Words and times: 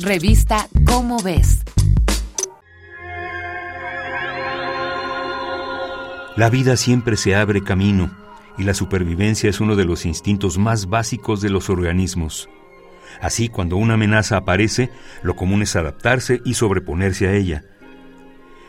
Revista 0.00 0.68
Cómo 0.86 1.22
ves. 1.22 1.62
La 6.36 6.50
vida 6.50 6.76
siempre 6.76 7.16
se 7.16 7.36
abre 7.36 7.62
camino 7.62 8.10
y 8.58 8.64
la 8.64 8.74
supervivencia 8.74 9.48
es 9.48 9.60
uno 9.60 9.76
de 9.76 9.84
los 9.84 10.04
instintos 10.04 10.58
más 10.58 10.86
básicos 10.86 11.40
de 11.40 11.50
los 11.50 11.70
organismos. 11.70 12.48
Así, 13.20 13.48
cuando 13.48 13.76
una 13.76 13.94
amenaza 13.94 14.36
aparece, 14.36 14.90
lo 15.22 15.36
común 15.36 15.62
es 15.62 15.76
adaptarse 15.76 16.42
y 16.44 16.54
sobreponerse 16.54 17.28
a 17.28 17.32
ella. 17.34 17.62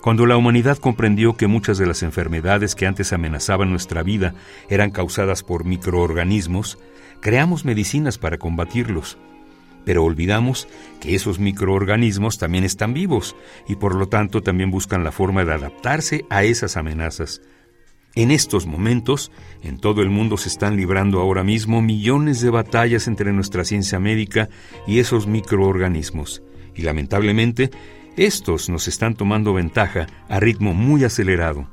Cuando 0.00 0.24
la 0.24 0.38
humanidad 0.38 0.78
comprendió 0.78 1.36
que 1.36 1.48
muchas 1.48 1.76
de 1.76 1.84
las 1.84 2.02
enfermedades 2.02 2.74
que 2.74 2.86
antes 2.86 3.12
amenazaban 3.12 3.68
nuestra 3.68 4.02
vida 4.02 4.34
eran 4.70 4.90
causadas 4.90 5.42
por 5.42 5.66
microorganismos, 5.66 6.78
creamos 7.20 7.66
medicinas 7.66 8.16
para 8.16 8.38
combatirlos. 8.38 9.18
Pero 9.84 10.04
olvidamos 10.04 10.68
que 11.00 11.14
esos 11.14 11.38
microorganismos 11.38 12.38
también 12.38 12.64
están 12.64 12.94
vivos 12.94 13.36
y 13.68 13.76
por 13.76 13.94
lo 13.94 14.08
tanto 14.08 14.42
también 14.42 14.70
buscan 14.70 15.04
la 15.04 15.12
forma 15.12 15.44
de 15.44 15.54
adaptarse 15.54 16.24
a 16.30 16.44
esas 16.44 16.76
amenazas. 16.76 17.40
En 18.14 18.32
estos 18.32 18.66
momentos, 18.66 19.30
en 19.62 19.78
todo 19.78 20.02
el 20.02 20.10
mundo 20.10 20.36
se 20.36 20.48
están 20.48 20.76
librando 20.76 21.20
ahora 21.20 21.44
mismo 21.44 21.80
millones 21.80 22.40
de 22.40 22.50
batallas 22.50 23.06
entre 23.06 23.32
nuestra 23.32 23.64
ciencia 23.64 24.00
médica 24.00 24.48
y 24.86 24.98
esos 24.98 25.28
microorganismos. 25.28 26.42
Y 26.74 26.82
lamentablemente, 26.82 27.70
estos 28.16 28.68
nos 28.68 28.88
están 28.88 29.14
tomando 29.14 29.54
ventaja 29.54 30.08
a 30.28 30.40
ritmo 30.40 30.74
muy 30.74 31.04
acelerado. 31.04 31.68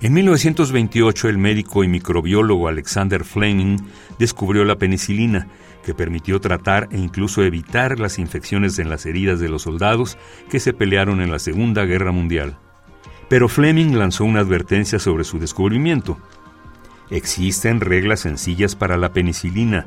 En 0.00 0.12
1928 0.12 1.28
el 1.28 1.38
médico 1.38 1.82
y 1.82 1.88
microbiólogo 1.88 2.68
Alexander 2.68 3.24
Fleming 3.24 3.78
descubrió 4.16 4.64
la 4.64 4.76
penicilina, 4.76 5.48
que 5.84 5.92
permitió 5.92 6.40
tratar 6.40 6.88
e 6.92 6.98
incluso 6.98 7.42
evitar 7.42 7.98
las 7.98 8.20
infecciones 8.20 8.78
en 8.78 8.90
las 8.90 9.06
heridas 9.06 9.40
de 9.40 9.48
los 9.48 9.62
soldados 9.62 10.16
que 10.50 10.60
se 10.60 10.72
pelearon 10.72 11.20
en 11.20 11.32
la 11.32 11.40
Segunda 11.40 11.84
Guerra 11.84 12.12
Mundial. 12.12 12.58
Pero 13.28 13.48
Fleming 13.48 13.96
lanzó 13.96 14.24
una 14.24 14.38
advertencia 14.38 15.00
sobre 15.00 15.24
su 15.24 15.40
descubrimiento. 15.40 16.16
Existen 17.10 17.80
reglas 17.80 18.20
sencillas 18.20 18.76
para 18.76 18.98
la 18.98 19.12
penicilina, 19.12 19.86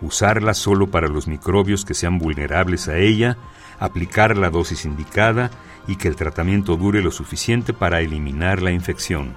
usarla 0.00 0.54
solo 0.54 0.90
para 0.90 1.06
los 1.06 1.28
microbios 1.28 1.84
que 1.84 1.94
sean 1.94 2.18
vulnerables 2.18 2.88
a 2.88 2.98
ella, 2.98 3.38
aplicar 3.78 4.36
la 4.36 4.50
dosis 4.50 4.86
indicada 4.86 5.52
y 5.86 5.94
que 5.94 6.08
el 6.08 6.16
tratamiento 6.16 6.76
dure 6.76 7.00
lo 7.00 7.12
suficiente 7.12 7.72
para 7.72 8.00
eliminar 8.00 8.60
la 8.60 8.72
infección. 8.72 9.34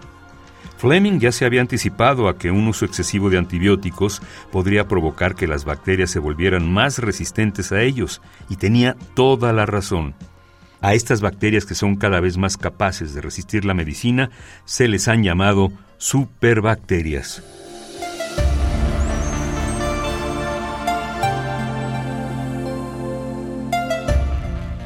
Fleming 0.77 1.19
ya 1.19 1.31
se 1.31 1.45
había 1.45 1.61
anticipado 1.61 2.27
a 2.27 2.37
que 2.37 2.51
un 2.51 2.67
uso 2.67 2.85
excesivo 2.85 3.29
de 3.29 3.37
antibióticos 3.37 4.21
podría 4.51 4.87
provocar 4.87 5.35
que 5.35 5.47
las 5.47 5.65
bacterias 5.65 6.09
se 6.11 6.19
volvieran 6.19 6.71
más 6.71 6.99
resistentes 6.99 7.71
a 7.71 7.81
ellos, 7.81 8.21
y 8.49 8.57
tenía 8.57 8.95
toda 9.13 9.53
la 9.53 9.65
razón. 9.65 10.13
A 10.81 10.93
estas 10.93 11.21
bacterias 11.21 11.65
que 11.65 11.75
son 11.75 11.95
cada 11.95 12.19
vez 12.19 12.37
más 12.37 12.57
capaces 12.57 13.13
de 13.13 13.21
resistir 13.21 13.65
la 13.65 13.73
medicina 13.73 14.29
se 14.65 14.87
les 14.87 15.07
han 15.07 15.23
llamado 15.23 15.71
superbacterias. 15.97 17.64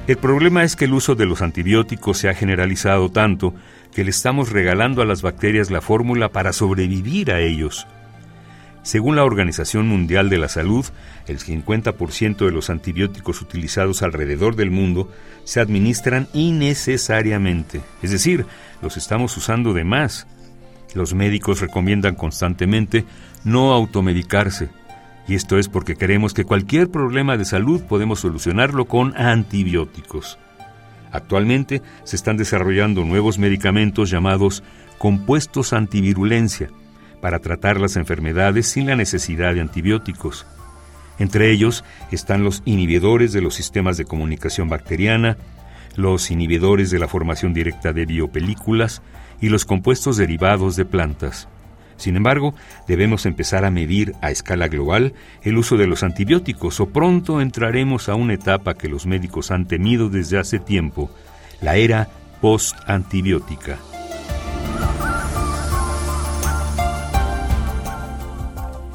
El 0.10 0.18
problema 0.18 0.64
es 0.64 0.76
que 0.76 0.86
el 0.86 0.94
uso 0.96 1.14
de 1.14 1.28
los 1.28 1.44
antibióticos 1.44 2.18
se 2.18 2.30
ha 2.30 2.34
generalizado 2.34 3.12
tanto 3.12 3.54
que 3.94 4.04
le 4.04 4.10
estamos 4.10 4.52
regalando 4.52 5.04
a 5.04 5.06
las 5.06 5.22
bacterias 5.22 5.70
la 5.70 5.82
fórmula 5.82 6.30
para 6.30 6.52
sobrevivir 6.52 7.32
a 7.32 7.42
ellos. 7.42 7.86
Según 8.82 9.16
la 9.16 9.24
Organización 9.24 9.88
Mundial 9.88 10.32
de 10.32 10.40
la 10.40 10.50
Salud, 10.50 10.84
el 11.28 11.38
50% 11.38 12.38
de 12.38 12.52
los 12.52 12.72
antibióticos 12.72 13.40
utilizados 13.44 14.02
alrededor 14.02 14.56
del 14.56 14.72
mundo 14.72 15.12
se 15.44 15.60
administran 15.60 16.28
innecesariamente, 16.34 17.82
es 18.02 18.10
decir, 18.10 18.48
los 18.82 18.98
estamos 18.98 19.38
usando 19.38 19.74
de 19.74 19.84
más. 19.84 20.26
Los 20.96 21.14
médicos 21.14 21.62
recomiendan 21.62 22.16
constantemente 22.16 23.06
no 23.44 23.74
automedicarse, 23.74 24.70
y 25.30 25.36
esto 25.36 25.60
es 25.60 25.70
porque 25.70 25.96
creemos 25.96 26.34
que 26.34 26.44
cualquier 26.44 26.90
problema 26.90 27.38
de 27.38 27.46
salud 27.46 27.84
podemos 27.84 28.22
solucionarlo 28.22 28.86
con 28.86 29.16
antibióticos. 29.16 30.40
Actualmente 31.12 31.84
se 32.04 32.16
están 32.16 32.36
desarrollando 32.36 33.06
nuevos 33.06 33.38
medicamentos 33.38 34.10
llamados 34.10 34.64
compuestos 34.98 35.72
antivirulencia 35.72 36.72
para 37.22 37.38
tratar 37.38 37.80
las 37.80 37.96
enfermedades 37.96 38.66
sin 38.66 38.88
la 38.88 38.96
necesidad 38.96 39.54
de 39.54 39.62
antibióticos. 39.62 40.48
Entre 41.20 41.52
ellos 41.52 41.84
están 42.10 42.44
los 42.44 42.64
inhibidores 42.66 43.32
de 43.32 43.42
los 43.42 43.54
sistemas 43.54 43.98
de 43.98 44.06
comunicación 44.06 44.68
bacteriana, 44.68 45.38
los 45.96 46.32
inhibidores 46.32 46.90
de 46.90 46.98
la 46.98 47.08
formación 47.08 47.54
directa 47.54 47.94
de 47.94 48.08
biopelículas 48.08 49.04
y 49.42 49.50
los 49.50 49.64
compuestos 49.64 50.18
derivados 50.18 50.76
de 50.76 50.86
plantas. 50.86 51.48
Sin 52.00 52.16
embargo, 52.16 52.56
debemos 52.88 53.26
empezar 53.26 53.66
a 53.66 53.72
medir 53.72 54.16
a 54.22 54.32
escala 54.32 54.70
global 54.70 55.14
el 55.44 55.58
uso 55.58 55.76
de 55.76 55.86
los 55.86 56.02
antibióticos 56.02 56.80
o 56.80 56.88
pronto 56.88 57.42
entraremos 57.42 58.08
a 58.08 58.16
una 58.16 58.34
etapa 58.34 58.74
que 58.74 58.88
los 58.88 59.06
médicos 59.06 59.52
han 59.52 59.68
temido 59.68 60.10
desde 60.10 60.40
hace 60.40 60.60
tiempo, 60.60 61.12
la 61.62 61.76
era 61.76 62.08
post-antibiótica. 62.40 63.78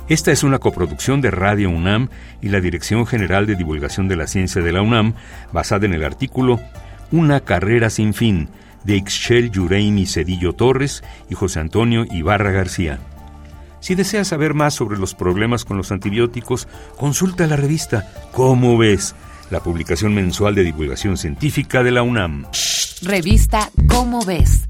Esta 0.08 0.32
es 0.32 0.42
una 0.42 0.58
coproducción 0.58 1.20
de 1.20 1.30
Radio 1.30 1.68
UNAM 1.68 2.08
y 2.40 2.48
la 2.48 2.60
Dirección 2.60 3.06
General 3.06 3.46
de 3.46 3.56
Divulgación 3.56 4.08
de 4.08 4.16
la 4.16 4.26
Ciencia 4.26 4.62
de 4.62 4.72
la 4.72 4.80
UNAM, 4.80 5.14
basada 5.52 5.84
en 5.84 5.92
el 5.92 6.04
artículo 6.04 6.58
Una 7.10 7.40
carrera 7.40 7.90
sin 7.90 8.14
fin, 8.14 8.48
de 8.84 8.96
Ixchel 8.96 9.50
Yureimi 9.50 10.06
Cedillo 10.06 10.52
Torres 10.52 11.02
y 11.28 11.34
José 11.34 11.60
Antonio 11.60 12.04
Ibarra 12.10 12.52
García. 12.52 13.00
Si 13.80 13.94
deseas 13.94 14.28
saber 14.28 14.54
más 14.54 14.74
sobre 14.74 14.98
los 14.98 15.14
problemas 15.14 15.64
con 15.64 15.76
los 15.76 15.92
antibióticos, 15.92 16.68
consulta 16.96 17.46
la 17.46 17.56
revista 17.56 18.10
¿Cómo 18.32 18.78
ves? 18.78 19.14
La 19.50 19.60
publicación 19.60 20.14
mensual 20.14 20.54
de 20.54 20.64
divulgación 20.64 21.18
científica 21.18 21.82
de 21.82 21.90
la 21.90 22.02
UNAM. 22.02 22.46
Revista 23.02 23.70
¿Cómo 23.88 24.24
ves? 24.24 24.64